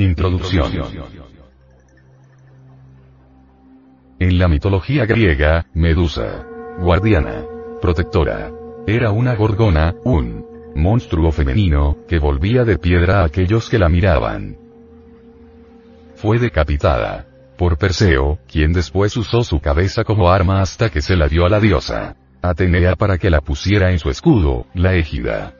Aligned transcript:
Introducción. 0.00 0.72
En 4.18 4.38
la 4.38 4.48
mitología 4.48 5.04
griega, 5.04 5.66
Medusa, 5.74 6.46
guardiana, 6.78 7.44
protectora, 7.82 8.50
era 8.86 9.10
una 9.10 9.34
gorgona, 9.34 9.94
un 10.04 10.46
monstruo 10.74 11.30
femenino, 11.32 11.98
que 12.08 12.18
volvía 12.18 12.64
de 12.64 12.78
piedra 12.78 13.20
a 13.20 13.24
aquellos 13.24 13.68
que 13.68 13.78
la 13.78 13.90
miraban. 13.90 14.56
Fue 16.14 16.38
decapitada 16.38 17.26
por 17.58 17.76
Perseo, 17.76 18.38
quien 18.50 18.72
después 18.72 19.14
usó 19.18 19.42
su 19.42 19.60
cabeza 19.60 20.02
como 20.04 20.30
arma 20.30 20.62
hasta 20.62 20.88
que 20.88 21.02
se 21.02 21.14
la 21.14 21.28
dio 21.28 21.44
a 21.44 21.50
la 21.50 21.60
diosa 21.60 22.16
Atenea 22.40 22.96
para 22.96 23.18
que 23.18 23.28
la 23.28 23.42
pusiera 23.42 23.90
en 23.90 23.98
su 23.98 24.08
escudo, 24.08 24.64
la 24.72 24.94
égida. 24.94 25.59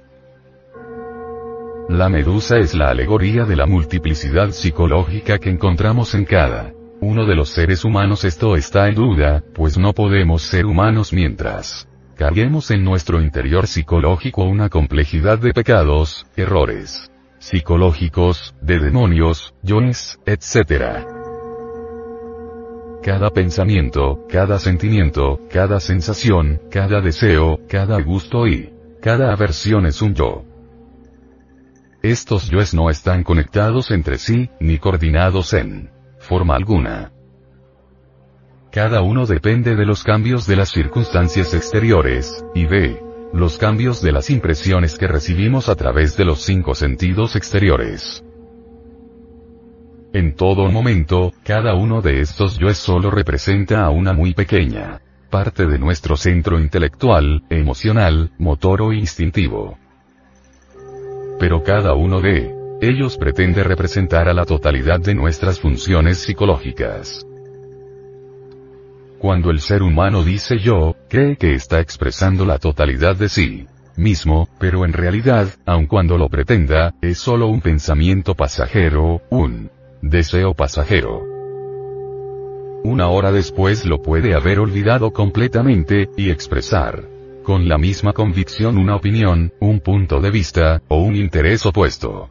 La 1.90 2.08
medusa 2.08 2.56
es 2.58 2.72
la 2.72 2.90
alegoría 2.90 3.44
de 3.44 3.56
la 3.56 3.66
multiplicidad 3.66 4.52
psicológica 4.52 5.40
que 5.40 5.50
encontramos 5.50 6.14
en 6.14 6.24
cada 6.24 6.72
uno 7.00 7.26
de 7.26 7.34
los 7.34 7.48
seres 7.48 7.84
humanos. 7.84 8.24
Esto 8.24 8.54
está 8.54 8.88
en 8.88 8.94
duda, 8.94 9.42
pues 9.54 9.76
no 9.76 9.92
podemos 9.92 10.42
ser 10.42 10.66
humanos 10.66 11.12
mientras 11.12 11.88
carguemos 12.14 12.70
en 12.70 12.84
nuestro 12.84 13.20
interior 13.20 13.66
psicológico 13.66 14.44
una 14.44 14.68
complejidad 14.68 15.40
de 15.40 15.52
pecados, 15.52 16.26
errores 16.36 17.10
psicológicos, 17.40 18.54
de 18.62 18.78
demonios, 18.78 19.52
yoes, 19.64 20.20
etc. 20.26 21.04
Cada 23.02 23.30
pensamiento, 23.30 24.26
cada 24.28 24.60
sentimiento, 24.60 25.40
cada 25.50 25.80
sensación, 25.80 26.60
cada 26.70 27.00
deseo, 27.00 27.58
cada 27.68 28.00
gusto 28.00 28.46
y 28.46 28.72
cada 29.02 29.32
aversión 29.32 29.86
es 29.86 30.00
un 30.02 30.14
yo. 30.14 30.49
Estos 32.02 32.48
yoes 32.48 32.72
no 32.72 32.88
están 32.88 33.22
conectados 33.24 33.90
entre 33.90 34.16
sí, 34.16 34.48
ni 34.58 34.78
coordinados 34.78 35.52
en 35.52 35.90
forma 36.18 36.56
alguna. 36.56 37.12
Cada 38.72 39.02
uno 39.02 39.26
depende 39.26 39.76
de 39.76 39.84
los 39.84 40.02
cambios 40.02 40.46
de 40.46 40.56
las 40.56 40.70
circunstancias 40.70 41.52
exteriores, 41.52 42.42
y 42.54 42.64
de 42.64 43.02
los 43.34 43.58
cambios 43.58 44.00
de 44.00 44.12
las 44.12 44.30
impresiones 44.30 44.96
que 44.96 45.08
recibimos 45.08 45.68
a 45.68 45.74
través 45.74 46.16
de 46.16 46.24
los 46.24 46.40
cinco 46.40 46.74
sentidos 46.74 47.36
exteriores. 47.36 48.24
En 50.14 50.34
todo 50.34 50.70
momento, 50.70 51.32
cada 51.44 51.74
uno 51.74 52.00
de 52.00 52.20
estos 52.22 52.58
yoes 52.58 52.78
solo 52.78 53.10
representa 53.10 53.84
a 53.84 53.90
una 53.90 54.14
muy 54.14 54.32
pequeña 54.32 55.02
parte 55.28 55.66
de 55.66 55.78
nuestro 55.78 56.16
centro 56.16 56.58
intelectual, 56.58 57.44
emocional, 57.50 58.32
motor 58.38 58.82
o 58.82 58.92
instintivo 58.92 59.78
pero 61.40 61.62
cada 61.62 61.94
uno 61.94 62.20
de 62.20 62.54
ellos 62.82 63.16
pretende 63.16 63.64
representar 63.64 64.28
a 64.28 64.34
la 64.34 64.44
totalidad 64.44 65.00
de 65.00 65.14
nuestras 65.14 65.58
funciones 65.58 66.18
psicológicas. 66.18 67.26
Cuando 69.18 69.50
el 69.50 69.60
ser 69.60 69.82
humano 69.82 70.22
dice 70.22 70.58
yo, 70.58 70.96
cree 71.08 71.36
que 71.36 71.54
está 71.54 71.80
expresando 71.80 72.44
la 72.44 72.58
totalidad 72.58 73.16
de 73.16 73.30
sí 73.30 73.66
mismo, 73.96 74.48
pero 74.58 74.84
en 74.84 74.92
realidad, 74.92 75.48
aun 75.64 75.86
cuando 75.86 76.18
lo 76.18 76.28
pretenda, 76.28 76.94
es 77.00 77.18
solo 77.18 77.48
un 77.48 77.62
pensamiento 77.62 78.34
pasajero, 78.34 79.22
un 79.30 79.70
deseo 80.02 80.54
pasajero. 80.54 81.22
Una 82.84 83.08
hora 83.08 83.32
después 83.32 83.84
lo 83.86 84.00
puede 84.00 84.34
haber 84.34 84.58
olvidado 84.58 85.12
completamente, 85.12 86.08
y 86.16 86.30
expresar 86.30 87.19
con 87.42 87.68
la 87.68 87.78
misma 87.78 88.12
convicción 88.12 88.78
una 88.78 88.96
opinión, 88.96 89.52
un 89.60 89.80
punto 89.80 90.20
de 90.20 90.30
vista, 90.30 90.82
o 90.88 90.98
un 90.98 91.16
interés 91.16 91.64
opuesto. 91.66 92.30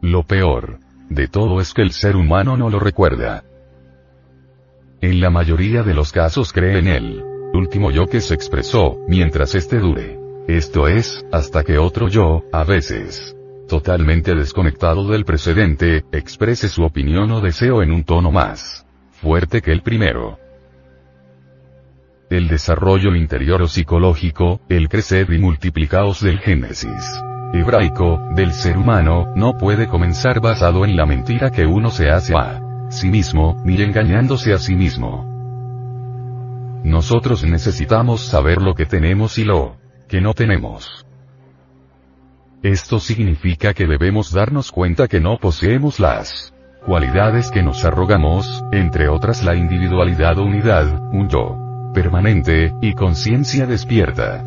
Lo 0.00 0.24
peor 0.24 0.78
de 1.08 1.28
todo 1.28 1.60
es 1.60 1.74
que 1.74 1.82
el 1.82 1.92
ser 1.92 2.16
humano 2.16 2.56
no 2.56 2.70
lo 2.70 2.80
recuerda. 2.80 3.44
En 5.00 5.20
la 5.20 5.30
mayoría 5.30 5.82
de 5.82 5.94
los 5.94 6.12
casos 6.12 6.52
cree 6.52 6.78
en 6.78 6.88
él. 6.88 7.24
Último 7.54 7.90
yo 7.90 8.06
que 8.06 8.20
se 8.20 8.34
expresó, 8.34 8.98
mientras 9.08 9.54
este 9.54 9.78
dure. 9.78 10.18
Esto 10.48 10.88
es, 10.88 11.24
hasta 11.30 11.62
que 11.62 11.78
otro 11.78 12.08
yo, 12.08 12.44
a 12.52 12.64
veces, 12.64 13.36
totalmente 13.68 14.34
desconectado 14.34 15.06
del 15.08 15.24
precedente, 15.24 16.04
exprese 16.12 16.68
su 16.68 16.82
opinión 16.82 17.30
o 17.30 17.40
deseo 17.40 17.82
en 17.82 17.92
un 17.92 18.04
tono 18.04 18.32
más 18.32 18.86
fuerte 19.22 19.62
que 19.62 19.70
el 19.70 19.82
primero 19.82 20.41
el 22.32 22.48
desarrollo 22.48 23.14
interior 23.14 23.62
o 23.62 23.68
psicológico, 23.68 24.60
el 24.68 24.88
crecer 24.88 25.32
y 25.32 25.38
multiplicaos 25.38 26.22
del 26.22 26.38
Génesis 26.38 27.22
hebraico, 27.52 28.30
del 28.34 28.52
ser 28.52 28.78
humano, 28.78 29.32
no 29.36 29.58
puede 29.58 29.86
comenzar 29.86 30.40
basado 30.40 30.84
en 30.84 30.96
la 30.96 31.04
mentira 31.04 31.50
que 31.50 31.66
uno 31.66 31.90
se 31.90 32.10
hace 32.10 32.34
a 32.34 32.62
sí 32.88 33.08
mismo, 33.08 33.60
ni 33.64 33.80
engañándose 33.82 34.54
a 34.54 34.58
sí 34.58 34.74
mismo. 34.74 35.30
Nosotros 36.82 37.44
necesitamos 37.44 38.22
saber 38.22 38.62
lo 38.62 38.74
que 38.74 38.86
tenemos 38.86 39.38
y 39.38 39.44
lo 39.44 39.76
que 40.08 40.20
no 40.20 40.34
tenemos. 40.34 41.06
Esto 42.62 42.98
significa 43.00 43.74
que 43.74 43.86
debemos 43.86 44.32
darnos 44.32 44.72
cuenta 44.72 45.08
que 45.08 45.20
no 45.20 45.36
poseemos 45.38 46.00
las 46.00 46.54
cualidades 46.86 47.50
que 47.50 47.62
nos 47.62 47.84
arrogamos, 47.84 48.64
entre 48.72 49.08
otras 49.08 49.44
la 49.44 49.54
individualidad 49.54 50.38
o 50.38 50.44
unidad, 50.44 51.00
un 51.12 51.28
yo 51.28 51.71
permanente, 51.92 52.74
y 52.80 52.94
conciencia 52.94 53.66
despierta. 53.66 54.44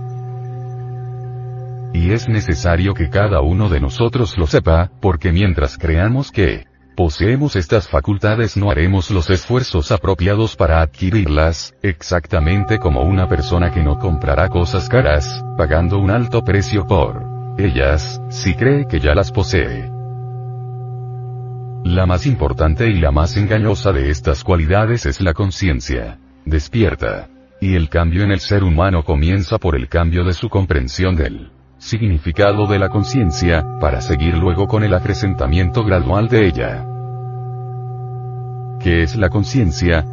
Y 1.94 2.12
es 2.12 2.28
necesario 2.28 2.94
que 2.94 3.10
cada 3.10 3.42
uno 3.42 3.70
de 3.70 3.80
nosotros 3.80 4.38
lo 4.38 4.48
sepa, 4.48 4.92
porque 5.02 5.32
mientras 5.32 5.78
creamos 5.78 6.32
que 6.32 6.66
poseemos 6.96 7.56
estas 7.56 7.88
facultades 7.88 8.58
no 8.58 8.70
haremos 8.72 9.12
los 9.12 9.30
esfuerzos 9.30 9.92
apropiados 9.92 10.56
para 10.56 10.82
adquirirlas, 10.82 11.74
exactamente 11.82 12.80
como 12.80 13.04
una 13.04 13.28
persona 13.28 13.72
que 13.72 13.84
no 13.84 13.98
comprará 13.98 14.50
cosas 14.50 14.90
caras, 14.90 15.44
pagando 15.58 16.00
un 16.00 16.12
alto 16.12 16.44
precio 16.44 16.86
por 16.86 17.24
ellas, 17.58 18.22
si 18.30 18.54
cree 18.56 18.88
que 18.88 19.00
ya 19.00 19.16
las 19.16 19.32
posee. 19.32 19.90
La 21.86 22.06
más 22.06 22.26
importante 22.26 22.90
y 22.90 23.00
la 23.00 23.12
más 23.12 23.38
engañosa 23.38 23.92
de 23.92 24.10
estas 24.10 24.44
cualidades 24.44 25.06
es 25.06 25.22
la 25.22 25.34
conciencia. 25.34 26.20
Despierta. 26.44 27.30
Y 27.66 27.74
el 27.74 27.90
cambio 27.90 28.22
en 28.22 28.30
el 28.30 28.42
ser 28.42 28.64
humano 28.64 29.04
comienza 29.04 29.58
por 29.58 29.76
el 29.76 29.90
cambio 29.90 30.24
de 30.24 30.34
su 30.34 30.50
comprensión 30.50 31.16
del 31.16 31.50
significado 31.80 32.68
de 32.68 32.78
la 32.78 32.90
conciencia, 32.90 33.66
para 33.82 34.02
seguir 34.02 34.38
luego 34.38 34.68
con 34.68 34.84
el 34.84 34.94
acrecentamiento 34.94 35.84
gradual 35.84 36.28
de 36.28 36.46
ella. 36.46 36.86
¿Qué 38.80 39.02
es 39.02 39.16
la 39.16 39.30
conciencia? 39.30 40.06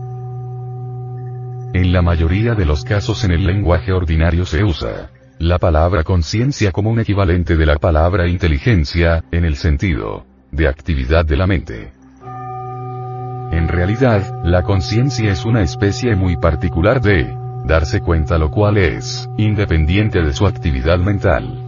En 1.74 1.92
la 1.92 2.00
mayoría 2.00 2.54
de 2.54 2.64
los 2.64 2.84
casos 2.84 3.22
en 3.24 3.32
el 3.32 3.44
lenguaje 3.44 3.92
ordinario 3.92 4.46
se 4.46 4.64
usa 4.64 5.10
la 5.38 5.58
palabra 5.58 6.04
conciencia 6.04 6.72
como 6.72 6.88
un 6.88 7.00
equivalente 7.00 7.54
de 7.54 7.66
la 7.66 7.76
palabra 7.76 8.28
inteligencia, 8.28 9.24
en 9.30 9.44
el 9.44 9.56
sentido 9.56 10.24
de 10.52 10.68
actividad 10.68 11.26
de 11.26 11.36
la 11.36 11.46
mente. 11.46 11.92
En 13.52 13.68
realidad, 13.68 14.40
la 14.42 14.62
conciencia 14.62 15.30
es 15.30 15.44
una 15.44 15.60
especie 15.60 16.16
muy 16.16 16.38
particular 16.38 17.02
de 17.02 17.41
darse 17.64 18.00
cuenta 18.00 18.38
lo 18.38 18.50
cual 18.50 18.78
es, 18.78 19.28
independiente 19.38 20.22
de 20.22 20.32
su 20.32 20.46
actividad 20.46 20.98
mental. 20.98 21.58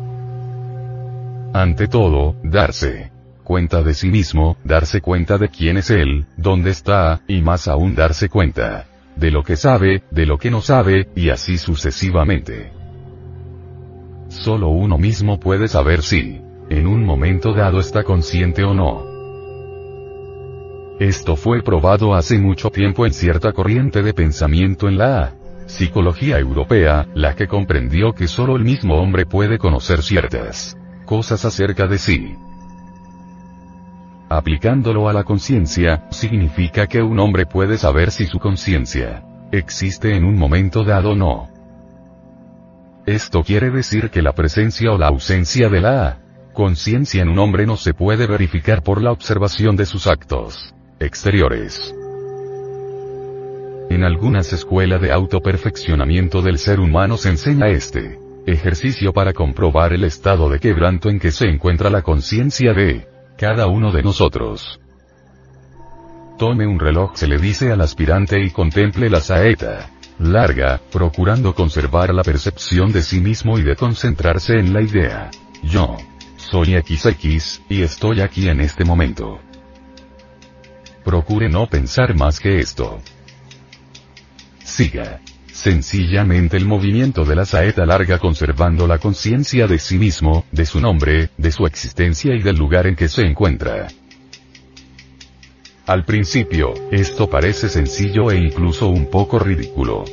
Ante 1.52 1.88
todo, 1.88 2.34
darse 2.42 3.12
cuenta 3.44 3.82
de 3.82 3.94
sí 3.94 4.08
mismo, 4.08 4.56
darse 4.64 5.00
cuenta 5.00 5.38
de 5.38 5.48
quién 5.48 5.76
es 5.76 5.90
él, 5.90 6.26
dónde 6.36 6.70
está, 6.70 7.20
y 7.28 7.42
más 7.42 7.68
aún 7.68 7.94
darse 7.94 8.28
cuenta 8.28 8.86
de 9.16 9.30
lo 9.30 9.42
que 9.42 9.56
sabe, 9.56 10.02
de 10.10 10.26
lo 10.26 10.38
que 10.38 10.50
no 10.50 10.60
sabe, 10.60 11.08
y 11.14 11.30
así 11.30 11.58
sucesivamente. 11.58 12.72
Solo 14.28 14.70
uno 14.70 14.98
mismo 14.98 15.38
puede 15.38 15.68
saber 15.68 16.02
si, 16.02 16.40
en 16.70 16.86
un 16.86 17.04
momento 17.04 17.52
dado 17.52 17.78
está 17.78 18.02
consciente 18.02 18.64
o 18.64 18.74
no. 18.74 19.14
Esto 20.98 21.36
fue 21.36 21.62
probado 21.62 22.14
hace 22.14 22.38
mucho 22.38 22.70
tiempo 22.70 23.06
en 23.06 23.12
cierta 23.12 23.52
corriente 23.52 24.02
de 24.02 24.14
pensamiento 24.14 24.88
en 24.88 24.98
la 24.98 25.34
psicología 25.66 26.38
europea, 26.38 27.06
la 27.14 27.34
que 27.34 27.46
comprendió 27.46 28.12
que 28.12 28.28
solo 28.28 28.56
el 28.56 28.64
mismo 28.64 28.96
hombre 28.96 29.26
puede 29.26 29.58
conocer 29.58 30.02
ciertas 30.02 30.76
cosas 31.04 31.44
acerca 31.44 31.86
de 31.86 31.98
sí. 31.98 32.34
Aplicándolo 34.28 35.08
a 35.08 35.12
la 35.12 35.24
conciencia, 35.24 36.06
significa 36.10 36.86
que 36.86 37.02
un 37.02 37.18
hombre 37.20 37.46
puede 37.46 37.78
saber 37.78 38.10
si 38.10 38.26
su 38.26 38.38
conciencia 38.38 39.22
existe 39.52 40.16
en 40.16 40.24
un 40.24 40.36
momento 40.36 40.82
dado 40.82 41.10
o 41.10 41.14
no. 41.14 41.48
Esto 43.06 43.42
quiere 43.44 43.70
decir 43.70 44.10
que 44.10 44.22
la 44.22 44.32
presencia 44.32 44.90
o 44.92 44.98
la 44.98 45.08
ausencia 45.08 45.68
de 45.68 45.80
la 45.80 46.18
conciencia 46.54 47.22
en 47.22 47.28
un 47.28 47.38
hombre 47.38 47.66
no 47.66 47.76
se 47.76 47.92
puede 47.92 48.26
verificar 48.26 48.82
por 48.82 49.02
la 49.02 49.12
observación 49.12 49.76
de 49.76 49.86
sus 49.86 50.06
actos 50.06 50.74
exteriores. 51.00 51.94
En 53.90 54.04
algunas 54.04 54.52
escuelas 54.52 55.00
de 55.00 55.12
autoperfeccionamiento 55.12 56.42
del 56.42 56.58
ser 56.58 56.80
humano 56.80 57.16
se 57.16 57.30
enseña 57.30 57.68
este 57.68 58.18
ejercicio 58.46 59.12
para 59.12 59.32
comprobar 59.32 59.92
el 59.92 60.04
estado 60.04 60.48
de 60.48 60.58
quebranto 60.58 61.08
en 61.08 61.18
que 61.18 61.30
se 61.30 61.46
encuentra 61.46 61.90
la 61.90 62.02
conciencia 62.02 62.72
de 62.74 63.06
cada 63.38 63.66
uno 63.66 63.92
de 63.92 64.02
nosotros. 64.02 64.80
Tome 66.38 66.66
un 66.66 66.78
reloj, 66.78 67.12
se 67.14 67.26
le 67.26 67.38
dice 67.38 67.70
al 67.72 67.80
aspirante 67.80 68.42
y 68.42 68.50
contemple 68.50 69.08
la 69.08 69.20
saeta 69.20 69.90
larga, 70.18 70.80
procurando 70.92 71.54
conservar 71.54 72.12
la 72.14 72.22
percepción 72.22 72.92
de 72.92 73.02
sí 73.02 73.20
mismo 73.20 73.58
y 73.58 73.62
de 73.62 73.76
concentrarse 73.76 74.58
en 74.58 74.72
la 74.72 74.82
idea. 74.82 75.30
Yo 75.62 75.96
soy 76.36 76.74
XX, 76.74 77.62
y 77.68 77.82
estoy 77.82 78.20
aquí 78.20 78.48
en 78.48 78.60
este 78.60 78.84
momento. 78.84 79.40
Procure 81.04 81.48
no 81.48 81.66
pensar 81.66 82.14
más 82.14 82.40
que 82.40 82.58
esto. 82.58 83.00
Siga. 84.64 85.20
Sencillamente 85.52 86.56
el 86.56 86.66
movimiento 86.66 87.24
de 87.24 87.36
la 87.36 87.44
saeta 87.44 87.86
larga 87.86 88.18
conservando 88.18 88.88
la 88.88 88.98
conciencia 88.98 89.68
de 89.68 89.78
sí 89.78 89.98
mismo, 89.98 90.44
de 90.50 90.66
su 90.66 90.80
nombre, 90.80 91.30
de 91.36 91.52
su 91.52 91.64
existencia 91.64 92.34
y 92.34 92.42
del 92.42 92.56
lugar 92.56 92.88
en 92.88 92.96
que 92.96 93.08
se 93.08 93.22
encuentra. 93.22 93.86
Al 95.86 96.04
principio, 96.04 96.74
esto 96.90 97.28
parece 97.30 97.68
sencillo 97.68 98.30
e 98.30 98.38
incluso 98.38 98.88
un 98.88 99.10
poco 99.10 99.38
ridículo. 99.38 100.04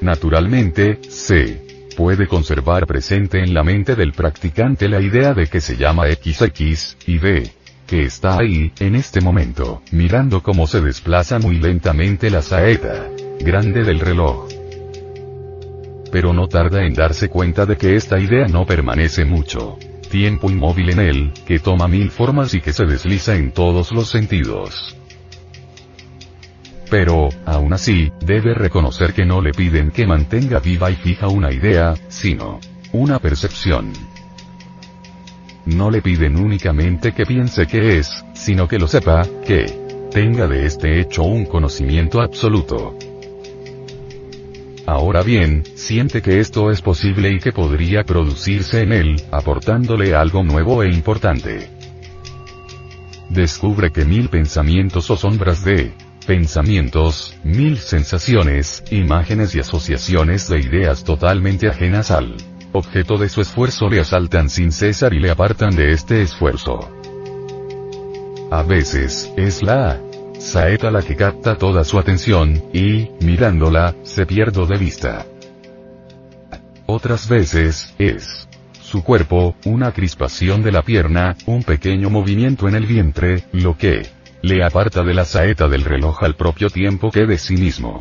Naturalmente, 0.00 0.98
se 1.08 1.90
puede 1.96 2.26
conservar 2.26 2.86
presente 2.86 3.38
en 3.38 3.54
la 3.54 3.62
mente 3.62 3.94
del 3.94 4.12
practicante 4.12 4.88
la 4.88 5.00
idea 5.00 5.32
de 5.32 5.46
que 5.46 5.60
se 5.60 5.76
llama 5.76 6.06
XX, 6.06 6.96
y 7.06 7.18
ve 7.18 7.55
que 7.86 8.02
está 8.02 8.38
ahí, 8.38 8.72
en 8.80 8.96
este 8.96 9.20
momento, 9.20 9.82
mirando 9.92 10.42
cómo 10.42 10.66
se 10.66 10.80
desplaza 10.80 11.38
muy 11.38 11.58
lentamente 11.58 12.30
la 12.30 12.42
saeta 12.42 13.08
grande 13.40 13.84
del 13.84 14.00
reloj. 14.00 14.48
Pero 16.10 16.32
no 16.32 16.48
tarda 16.48 16.84
en 16.84 16.94
darse 16.94 17.28
cuenta 17.28 17.66
de 17.66 17.76
que 17.76 17.96
esta 17.96 18.18
idea 18.18 18.46
no 18.48 18.66
permanece 18.66 19.24
mucho 19.24 19.78
tiempo 20.06 20.50
inmóvil 20.50 20.90
en 20.90 21.00
él, 21.00 21.32
que 21.46 21.58
toma 21.58 21.88
mil 21.88 22.10
formas 22.10 22.54
y 22.54 22.60
que 22.60 22.72
se 22.72 22.86
desliza 22.86 23.34
en 23.34 23.52
todos 23.52 23.92
los 23.92 24.08
sentidos. 24.08 24.96
Pero, 26.90 27.28
aún 27.44 27.72
así, 27.72 28.12
debe 28.20 28.54
reconocer 28.54 29.12
que 29.12 29.26
no 29.26 29.40
le 29.40 29.52
piden 29.52 29.90
que 29.90 30.06
mantenga 30.06 30.60
viva 30.60 30.90
y 30.90 30.94
fija 30.94 31.28
una 31.28 31.52
idea, 31.52 31.94
sino 32.08 32.60
una 32.92 33.18
percepción. 33.18 33.92
No 35.66 35.90
le 35.90 36.00
piden 36.00 36.36
únicamente 36.36 37.12
que 37.12 37.26
piense 37.26 37.66
que 37.66 37.98
es, 37.98 38.24
sino 38.34 38.68
que 38.68 38.78
lo 38.78 38.86
sepa, 38.86 39.26
que 39.44 39.66
tenga 40.12 40.46
de 40.46 40.64
este 40.64 41.00
hecho 41.00 41.24
un 41.24 41.44
conocimiento 41.44 42.20
absoluto. 42.20 42.96
Ahora 44.86 45.22
bien, 45.24 45.64
siente 45.74 46.22
que 46.22 46.38
esto 46.38 46.70
es 46.70 46.80
posible 46.80 47.32
y 47.32 47.40
que 47.40 47.50
podría 47.50 48.04
producirse 48.04 48.82
en 48.82 48.92
él, 48.92 49.22
aportándole 49.32 50.14
algo 50.14 50.44
nuevo 50.44 50.84
e 50.84 50.88
importante. 50.88 51.68
Descubre 53.28 53.90
que 53.90 54.04
mil 54.04 54.28
pensamientos 54.28 55.10
o 55.10 55.16
sombras 55.16 55.64
de 55.64 55.92
pensamientos, 56.28 57.36
mil 57.42 57.78
sensaciones, 57.78 58.84
imágenes 58.92 59.56
y 59.56 59.60
asociaciones 59.60 60.48
de 60.48 60.60
ideas 60.60 61.02
totalmente 61.02 61.68
ajenas 61.68 62.12
al 62.12 62.36
objeto 62.76 63.18
de 63.18 63.28
su 63.28 63.40
esfuerzo 63.40 63.88
le 63.88 64.00
asaltan 64.00 64.48
sin 64.48 64.72
cesar 64.72 65.14
y 65.14 65.20
le 65.20 65.30
apartan 65.30 65.74
de 65.74 65.92
este 65.92 66.22
esfuerzo. 66.22 66.90
A 68.50 68.62
veces, 68.62 69.32
es 69.36 69.62
la 69.62 70.00
saeta 70.38 70.90
la 70.90 71.02
que 71.02 71.16
capta 71.16 71.56
toda 71.56 71.84
su 71.84 71.98
atención, 71.98 72.62
y, 72.72 73.10
mirándola, 73.20 73.94
se 74.02 74.26
pierdo 74.26 74.66
de 74.66 74.78
vista. 74.78 75.26
Otras 76.86 77.28
veces, 77.28 77.94
es 77.98 78.48
su 78.80 79.02
cuerpo, 79.02 79.56
una 79.64 79.92
crispación 79.92 80.62
de 80.62 80.70
la 80.70 80.82
pierna, 80.82 81.36
un 81.46 81.64
pequeño 81.64 82.08
movimiento 82.08 82.68
en 82.68 82.76
el 82.76 82.86
vientre, 82.86 83.44
lo 83.52 83.76
que 83.76 84.06
le 84.42 84.64
aparta 84.64 85.02
de 85.02 85.14
la 85.14 85.24
saeta 85.24 85.66
del 85.66 85.84
reloj 85.84 86.22
al 86.22 86.36
propio 86.36 86.70
tiempo 86.70 87.10
que 87.10 87.26
de 87.26 87.38
sí 87.38 87.56
mismo. 87.56 87.98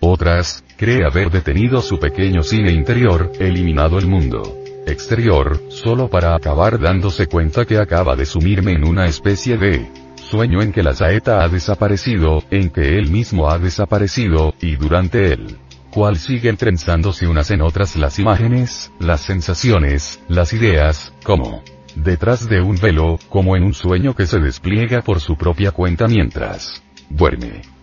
Otras, 0.00 0.64
cree 0.78 1.04
haber 1.04 1.30
detenido 1.30 1.82
su 1.82 1.98
pequeño 1.98 2.42
cine 2.42 2.70
interior, 2.70 3.32
eliminado 3.40 3.98
el 3.98 4.06
mundo 4.06 4.56
exterior, 4.86 5.60
solo 5.68 6.08
para 6.08 6.34
acabar 6.34 6.78
dándose 6.78 7.26
cuenta 7.26 7.66
que 7.66 7.76
acaba 7.78 8.16
de 8.16 8.24
sumirme 8.24 8.72
en 8.72 8.86
una 8.86 9.06
especie 9.06 9.58
de 9.58 9.90
sueño 10.14 10.62
en 10.62 10.72
que 10.72 10.82
la 10.82 10.94
saeta 10.94 11.42
ha 11.42 11.48
desaparecido, 11.48 12.42
en 12.50 12.70
que 12.70 12.96
él 12.96 13.10
mismo 13.10 13.50
ha 13.50 13.58
desaparecido, 13.58 14.54
y 14.60 14.76
durante 14.76 15.32
él 15.32 15.58
cual 15.90 16.16
siguen 16.16 16.56
trenzándose 16.56 17.26
unas 17.26 17.50
en 17.50 17.60
otras 17.62 17.96
las 17.96 18.18
imágenes, 18.18 18.92
las 19.00 19.22
sensaciones, 19.22 20.20
las 20.28 20.52
ideas, 20.52 21.12
como 21.24 21.62
detrás 21.96 22.48
de 22.48 22.60
un 22.60 22.76
velo, 22.76 23.18
como 23.28 23.56
en 23.56 23.64
un 23.64 23.74
sueño 23.74 24.14
que 24.14 24.26
se 24.26 24.38
despliega 24.38 25.02
por 25.02 25.20
su 25.20 25.36
propia 25.36 25.72
cuenta 25.72 26.06
mientras 26.06 26.82
duerme. 27.10 27.77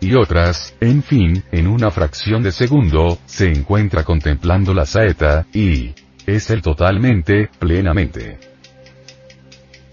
Y 0.00 0.14
otras, 0.14 0.76
en 0.80 1.02
fin, 1.02 1.42
en 1.50 1.66
una 1.66 1.90
fracción 1.90 2.42
de 2.42 2.52
segundo, 2.52 3.18
se 3.26 3.50
encuentra 3.50 4.04
contemplando 4.04 4.72
la 4.72 4.86
saeta, 4.86 5.46
y 5.52 5.92
es 6.26 6.50
él 6.50 6.62
totalmente, 6.62 7.50
plenamente. 7.58 8.38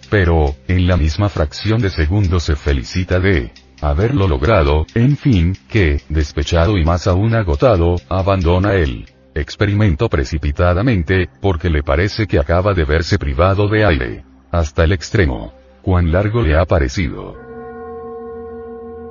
Pero, 0.09 0.55
en 0.67 0.87
la 0.87 0.97
misma 0.97 1.29
fracción 1.29 1.81
de 1.81 1.89
segundo 1.89 2.39
se 2.39 2.55
felicita 2.55 3.19
de 3.19 3.51
haberlo 3.81 4.27
logrado, 4.27 4.85
en 4.93 5.17
fin, 5.17 5.57
que, 5.67 6.01
despechado 6.09 6.77
y 6.77 6.83
más 6.83 7.07
aún 7.07 7.33
agotado, 7.33 7.95
abandona 8.07 8.75
el 8.75 9.05
experimento 9.33 10.07
precipitadamente, 10.07 11.27
porque 11.41 11.69
le 11.69 11.83
parece 11.83 12.27
que 12.27 12.39
acaba 12.39 12.73
de 12.73 12.85
verse 12.85 13.17
privado 13.17 13.67
de 13.67 13.85
aire. 13.85 14.23
Hasta 14.51 14.83
el 14.83 14.93
extremo. 14.93 15.53
Cuán 15.81 16.11
largo 16.11 16.41
le 16.41 16.57
ha 16.57 16.65
parecido. 16.65 17.44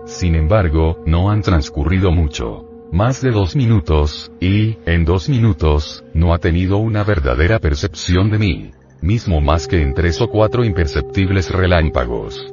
Sin 0.07 0.35
embargo, 0.35 1.03
no 1.07 1.31
han 1.31 1.43
transcurrido 1.43 2.11
mucho. 2.11 2.65
Más 2.93 3.21
de 3.21 3.31
dos 3.31 3.57
minutos, 3.57 4.31
y, 4.41 4.77
en 4.87 5.05
dos 5.05 5.29
minutos, 5.29 6.05
no 6.15 6.33
ha 6.33 6.39
tenido 6.39 6.77
una 6.79 7.03
verdadera 7.03 7.59
percepción 7.59 8.31
de 8.31 8.39
mí 8.39 8.71
mismo 9.05 9.41
más 9.41 9.69
que 9.69 9.81
en 9.83 9.95
tres 9.95 10.21
o 10.21 10.29
cuatro 10.29 10.65
imperceptibles 10.65 11.51
relámpagos. 11.51 12.53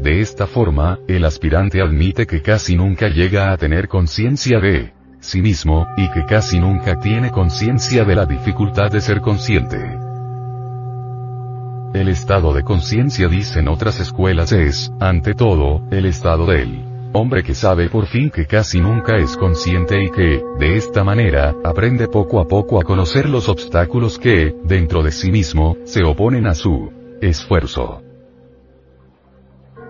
De 0.00 0.20
esta 0.20 0.46
forma, 0.46 0.98
el 1.08 1.24
aspirante 1.24 1.80
admite 1.80 2.26
que 2.26 2.42
casi 2.42 2.76
nunca 2.76 3.08
llega 3.08 3.52
a 3.52 3.56
tener 3.56 3.88
conciencia 3.88 4.60
de 4.60 4.92
sí 5.20 5.40
mismo, 5.42 5.88
y 5.96 6.08
que 6.10 6.24
casi 6.24 6.58
nunca 6.58 7.00
tiene 7.00 7.30
conciencia 7.30 8.04
de 8.04 8.14
la 8.14 8.26
dificultad 8.26 8.90
de 8.90 9.00
ser 9.00 9.20
consciente. 9.20 10.07
El 11.94 12.08
estado 12.08 12.52
de 12.52 12.64
conciencia, 12.64 13.28
dicen 13.28 13.66
otras 13.66 13.98
escuelas, 13.98 14.52
es, 14.52 14.92
ante 15.00 15.34
todo, 15.34 15.80
el 15.90 16.04
estado 16.04 16.44
del 16.44 16.84
hombre 17.14 17.42
que 17.42 17.54
sabe 17.54 17.88
por 17.88 18.06
fin 18.06 18.28
que 18.28 18.44
casi 18.44 18.78
nunca 18.78 19.16
es 19.16 19.38
consciente 19.38 20.04
y 20.04 20.10
que, 20.10 20.42
de 20.58 20.76
esta 20.76 21.02
manera, 21.02 21.54
aprende 21.64 22.06
poco 22.06 22.40
a 22.40 22.46
poco 22.46 22.78
a 22.78 22.84
conocer 22.84 23.30
los 23.30 23.48
obstáculos 23.48 24.18
que, 24.18 24.54
dentro 24.64 25.02
de 25.02 25.12
sí 25.12 25.30
mismo, 25.30 25.78
se 25.84 26.04
oponen 26.04 26.46
a 26.46 26.54
su 26.54 26.92
esfuerzo. 27.22 28.02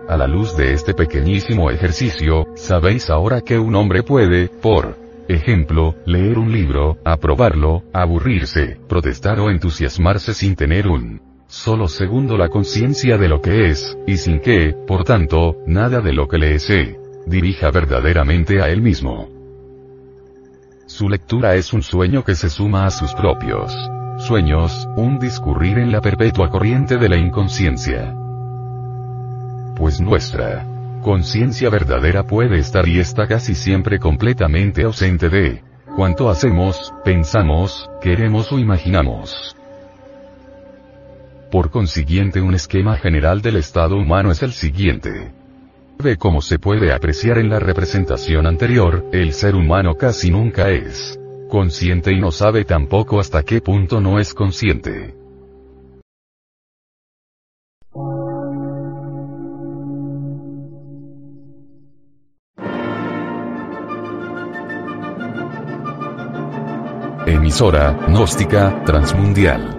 A 0.07 0.15
la 0.15 0.25
luz 0.25 0.55
de 0.55 0.73
este 0.73 0.93
pequeñísimo 0.93 1.69
ejercicio, 1.69 2.47
sabéis 2.55 3.09
ahora 3.09 3.41
que 3.41 3.59
un 3.59 3.75
hombre 3.75 4.03
puede, 4.03 4.47
por 4.47 4.97
ejemplo, 5.27 5.95
leer 6.05 6.39
un 6.39 6.51
libro, 6.51 6.97
aprobarlo, 7.03 7.83
aburrirse, 7.93 8.79
protestar 8.87 9.39
o 9.41 9.51
entusiasmarse 9.51 10.33
sin 10.33 10.55
tener 10.55 10.87
un 10.87 11.28
solo 11.49 11.89
segundo 11.89 12.37
la 12.37 12.47
conciencia 12.47 13.17
de 13.17 13.27
lo 13.27 13.41
que 13.41 13.69
es, 13.69 13.97
y 14.07 14.15
sin 14.15 14.39
que, 14.39 14.73
por 14.87 15.03
tanto, 15.03 15.57
nada 15.67 15.99
de 15.99 16.13
lo 16.13 16.29
que 16.29 16.37
le 16.37 16.57
se 16.59 16.97
dirija 17.25 17.69
verdaderamente 17.71 18.61
a 18.61 18.69
él 18.69 18.81
mismo. 18.81 19.27
Su 20.85 21.09
lectura 21.09 21.55
es 21.55 21.73
un 21.73 21.83
sueño 21.83 22.23
que 22.23 22.35
se 22.35 22.49
suma 22.49 22.85
a 22.85 22.91
sus 22.91 23.13
propios 23.13 23.73
sueños, 24.19 24.87
un 24.95 25.17
discurrir 25.17 25.77
en 25.79 25.91
la 25.91 26.01
perpetua 26.01 26.49
corriente 26.49 26.97
de 26.97 27.09
la 27.09 27.17
inconsciencia. 27.17 28.15
Pues 29.75 30.01
nuestra 30.01 30.65
conciencia 31.01 31.69
verdadera 31.69 32.23
puede 32.23 32.59
estar 32.59 32.87
y 32.87 32.99
está 32.99 33.27
casi 33.27 33.55
siempre 33.55 33.97
completamente 33.97 34.83
ausente 34.83 35.29
de 35.29 35.63
cuanto 35.95 36.29
hacemos, 36.29 36.93
pensamos, 37.03 37.89
queremos 38.01 38.51
o 38.51 38.59
imaginamos. 38.59 39.55
Por 41.51 41.71
consiguiente 41.71 42.41
un 42.41 42.53
esquema 42.53 42.97
general 42.97 43.41
del 43.41 43.55
estado 43.55 43.95
humano 43.95 44.31
es 44.31 44.43
el 44.43 44.53
siguiente. 44.53 45.31
Ve 45.97 46.15
como 46.17 46.41
se 46.41 46.59
puede 46.59 46.93
apreciar 46.93 47.39
en 47.39 47.49
la 47.49 47.59
representación 47.59 48.45
anterior, 48.45 49.05
el 49.11 49.33
ser 49.33 49.55
humano 49.55 49.95
casi 49.95 50.29
nunca 50.29 50.69
es 50.69 51.19
consciente 51.49 52.13
y 52.13 52.19
no 52.19 52.31
sabe 52.31 52.65
tampoco 52.65 53.19
hasta 53.19 53.43
qué 53.43 53.61
punto 53.61 53.99
no 53.99 54.19
es 54.19 54.33
consciente. 54.33 55.15
emisora, 67.25 67.97
gnóstica, 68.07 68.83
transmundial. 68.85 69.78